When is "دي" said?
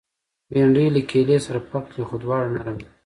2.81-2.87